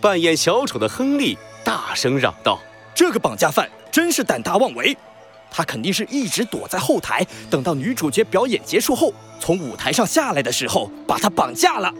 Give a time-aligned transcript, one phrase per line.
[0.00, 2.58] 扮演小丑的亨利大声嚷道
[2.94, 4.96] ：“这个绑架犯真是胆大妄为！
[5.50, 11.92] 他肯定是一直躲在后台，等到女主角表演结束后，从舞台上下来的时候把她绑架了。”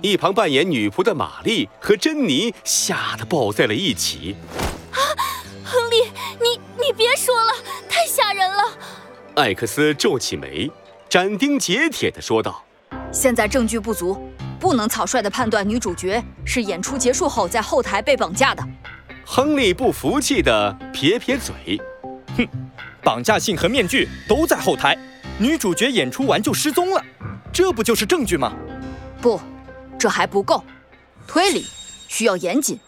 [0.00, 4.36] 一旁扮演女仆的玛丽和珍妮吓得抱在了一起。
[4.92, 5.00] 啊，
[5.64, 6.02] 亨利，
[6.40, 7.52] 你你别说了，
[7.88, 8.62] 太吓人了！
[9.34, 10.70] 艾克斯皱起眉，
[11.08, 12.62] 斩钉截铁地说道
[13.10, 14.27] ：“现在证据不足，
[14.60, 18.62] 不能草率地判断女主角是演出结束后在后台被绑架的。”
[19.24, 21.80] 亨利不服气地撇撇嘴
[22.36, 22.46] ：“哼，
[23.02, 24.96] 绑架信和面具都在后台，
[25.38, 27.02] 女主角演出完就失踪了，
[27.52, 28.52] 这不就是证据吗？”
[29.20, 29.40] 不。
[29.98, 30.62] 这还不够，
[31.26, 31.66] 推理
[32.06, 32.78] 需要严谨。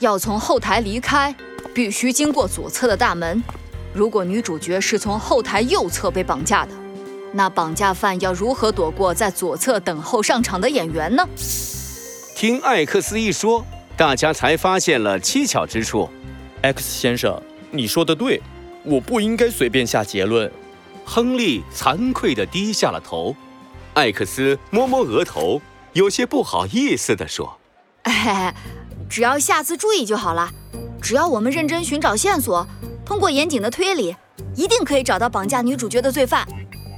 [0.00, 1.32] 要从后台离开，
[1.72, 3.40] 必须经过左侧的大门。
[3.94, 6.72] 如果女主角是从后台右侧被绑架的，
[7.36, 11.22] 那绑架犯要如何躲过在左侧等候上场的演员呢？
[12.34, 13.62] 听艾克斯一说，
[13.94, 16.08] 大家才发现了蹊跷之处。
[16.62, 17.38] X 先生，
[17.70, 18.40] 你说的对，
[18.84, 20.50] 我不应该随便下结论。
[21.04, 23.36] 亨利惭愧地低下了头。
[23.92, 25.60] 艾克斯摸摸额头。
[25.92, 27.58] 有些不好意思地说
[28.04, 28.54] ：“哎，
[29.08, 30.50] 只要下次注意就好了。
[31.00, 32.66] 只要我们认真寻找线索，
[33.04, 34.14] 通过严谨的推理，
[34.54, 36.46] 一定可以找到绑架女主角的罪犯。”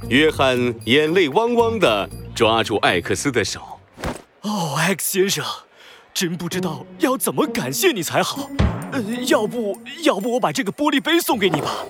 [0.09, 3.61] 约翰眼泪汪汪地抓住艾克斯的手
[4.41, 5.45] ：“哦，X 先生，
[6.15, 8.49] 真不知道要怎么感谢你才好。
[8.91, 11.85] 呃，要不要不我把这个玻璃杯送给你吧？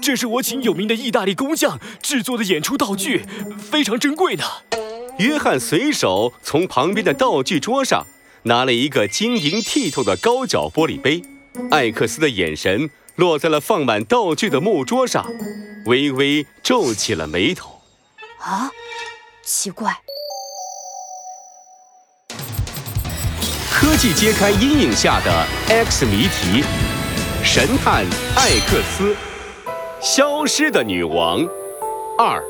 [0.00, 3.22] 这是我请有名的意大利工匠制作的演出道具，
[3.58, 4.44] 非常珍贵呢。”
[5.18, 8.06] 约翰随手从旁边的道具桌上
[8.44, 11.22] 拿了一个晶莹剔透的高脚玻璃杯，
[11.72, 15.26] 艾克斯的眼神落在了放满道具的木桌上，
[15.86, 17.80] 微微皱起了眉头。
[18.38, 18.70] 啊，
[19.42, 19.94] 奇怪！
[23.70, 26.64] 科技揭开阴影下的 X 谜题，
[27.44, 28.04] 神探
[28.36, 29.14] 艾克斯，
[30.00, 31.46] 消失的女王
[32.18, 32.42] 二。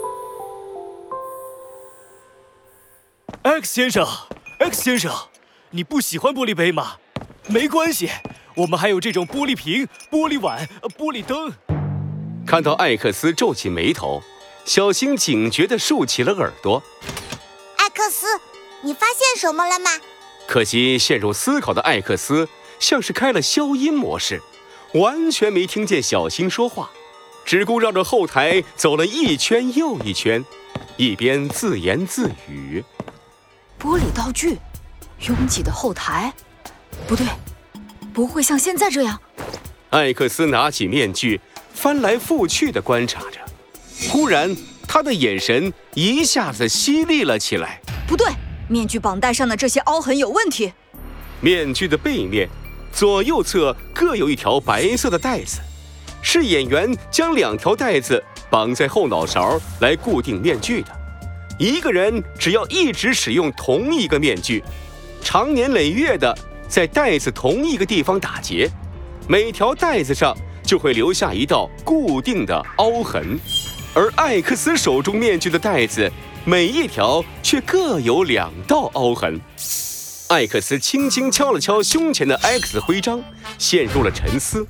[3.42, 4.06] X 先生
[4.60, 5.12] ，X 先生，
[5.70, 6.96] 你不喜欢玻璃杯吗？
[7.48, 8.10] 没关系，
[8.54, 10.66] 我们还有这种玻璃瓶、玻璃碗、
[10.96, 11.52] 玻璃灯。
[12.46, 14.22] 看到艾克斯皱起眉头，
[14.64, 16.82] 小星警觉地竖起了耳朵。
[17.76, 18.26] 艾克斯，
[18.82, 19.90] 你发现什么了吗？
[20.46, 24.42] 可惜陷入思考的艾克斯像是开了消音模式，
[24.92, 26.90] 完全没听见小星说话，
[27.44, 30.44] 只顾绕着后台走了一圈又一圈，
[30.96, 32.84] 一边自言自语。
[33.80, 34.58] 玻璃道具，
[35.26, 36.32] 拥挤的后台，
[37.06, 37.26] 不对，
[38.12, 39.20] 不会像现在这样。
[39.90, 41.40] 艾克斯拿起面具，
[41.74, 43.38] 翻来覆去地观察着。
[44.08, 44.56] 忽然，
[44.88, 47.80] 他的眼神一下子犀利了起来。
[48.06, 48.26] 不对，
[48.68, 50.72] 面具绑带上的这些凹痕有问题。
[51.40, 52.48] 面具的背面，
[52.92, 55.58] 左右侧各有一条白色的带子，
[56.22, 60.88] 是演员将两条带子绑在后脑勺来固定面具的。
[61.58, 64.62] 一个人只要一直使用同一个面具，
[65.22, 66.36] 长年累月的
[66.68, 68.68] 在带子同一个地方打结，
[69.28, 73.38] 每条带子上就会留下一道固定的凹痕。
[73.94, 76.10] 而艾克斯手中面具的带子，
[76.44, 79.40] 每一条却各有两道凹痕。
[80.28, 83.22] 艾克斯轻轻敲了敲胸前的 X 徽章，
[83.58, 84.66] 陷入了沉思。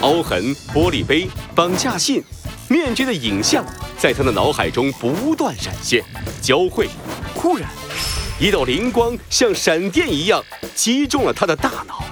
[0.00, 2.22] 凹痕、玻璃杯、绑架信。
[2.70, 3.64] 面具的影像
[3.96, 6.04] 在他的脑海中不断闪现、
[6.42, 6.86] 交汇。
[7.34, 7.66] 忽然，
[8.38, 10.44] 一道灵光像闪电一样
[10.74, 12.04] 击中了他的大脑。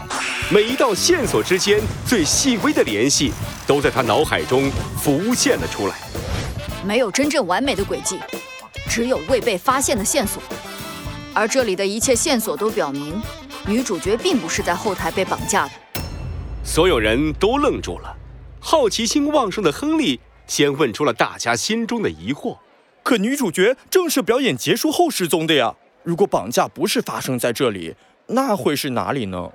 [0.49, 3.33] 每一道线索之间最细微的联系，
[3.67, 5.97] 都在他脑海中浮现了出来。
[6.87, 8.21] 没有真正完美的轨迹，
[8.89, 10.41] 只有未被发现的线索。
[11.35, 13.21] 而这里的一切线索都表明，
[13.67, 15.73] 女主角并不是在后台被绑架的。
[16.63, 18.17] 所有人都愣住了，
[18.61, 20.21] 好奇心旺盛的亨利。
[20.47, 22.57] 先问出了大家心中的疑惑，
[23.03, 25.75] 可女主角正是表演结束后失踪的呀。
[26.05, 27.97] 如果绑架不是发生在这里，
[28.29, 29.51] 那会是哪里呢？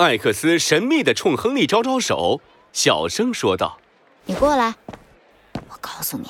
[0.00, 2.40] 艾克斯神秘的冲亨利招招手，
[2.72, 3.78] 小声说道
[4.24, 4.74] ：“你过来，
[5.68, 6.28] 我告诉你。”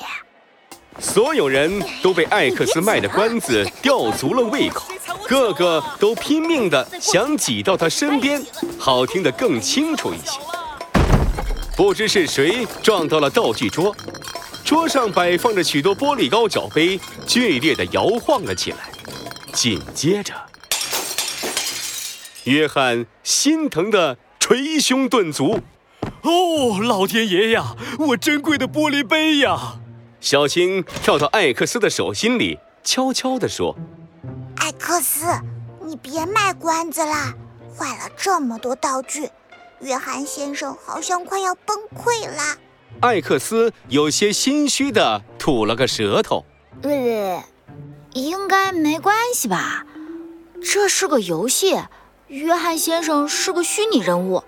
[0.99, 4.91] 所有人都被艾克斯卖的关子吊足了胃口，
[5.25, 8.45] 个个都拼命的想挤到他身边，
[8.77, 10.37] 好听得更清楚一些。
[11.77, 13.95] 不知是谁撞到了道具桌，
[14.65, 18.91] 桌上摆放着许多玻璃高脚杯，剧烈的摇晃了起来。
[19.53, 20.33] 紧接着，
[22.45, 25.59] 约翰心疼的捶胸顿足
[26.23, 29.79] ：“哦，老天爷呀，我珍贵的玻璃杯呀！”
[30.19, 33.75] 小青跳到艾克斯的手心里，悄悄地说
[34.57, 35.25] ：“艾克斯，
[35.85, 37.33] 你别卖关子了，
[37.77, 39.29] 坏了这么多道具，
[39.81, 42.57] 约翰先生好像快要崩溃了。
[43.01, 46.45] 艾克斯有些心虚的吐了个舌头。
[46.83, 47.43] 呃，
[48.13, 49.85] 应该没关系吧？
[50.63, 51.79] 这是个游戏，
[52.31, 54.41] 约翰先生是个虚拟人物，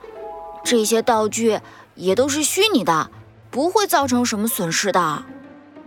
[0.63, 1.59] 这些道具
[1.95, 3.11] 也都是虚拟的，
[3.51, 5.23] 不会造成什么损失的。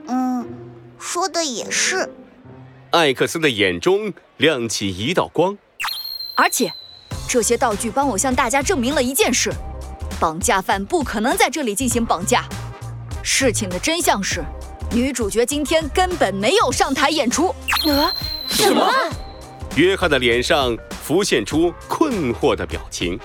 [0.07, 0.47] 嗯，
[0.99, 2.11] 说的也是。
[2.91, 5.57] 艾克斯的眼中亮起一道光，
[6.35, 6.71] 而且，
[7.27, 9.51] 这些道具帮我向大家证明了一件事：
[10.21, 12.45] 绑架犯不可能在这里进行绑架。
[13.23, 14.45] 事情的真相是，
[14.93, 17.49] 女主角今天根本没有上台演出。
[17.89, 18.13] 啊，
[18.47, 18.87] 什么？
[19.77, 20.77] 约翰的脸上
[21.07, 23.17] 浮现出困惑的表情。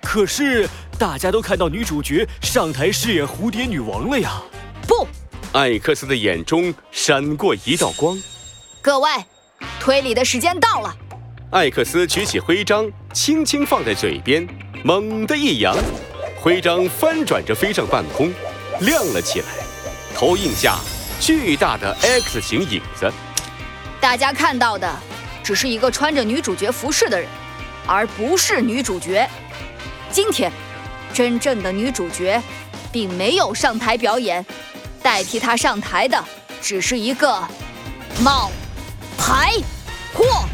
[0.00, 4.40] 可是大家都看到女主角上台饰演蝴蝶女王了呀！
[4.86, 5.04] 不，
[5.50, 8.16] 艾克斯的眼中闪过一道光。
[8.80, 9.10] 各位，
[9.80, 10.96] 推理的时间到了。
[11.50, 14.46] 艾克斯举起徽章，轻轻放在嘴边，
[14.84, 15.76] 猛地一扬，
[16.40, 18.32] 徽章翻转着飞上半空，
[18.82, 19.46] 亮了起来。
[20.14, 20.78] 投影下，
[21.18, 23.12] 巨大的 X 型影子。
[24.00, 24.88] 大家看到的。
[25.48, 27.26] 只是一个穿着女主角服饰的人，
[27.86, 29.26] 而不是女主角。
[30.10, 30.52] 今天，
[31.14, 32.38] 真正的女主角
[32.92, 34.44] 并没有上台表演，
[35.02, 36.22] 代替她上台的
[36.60, 37.42] 只是一个
[38.20, 38.50] 冒
[39.16, 39.54] 牌
[40.12, 40.44] 货。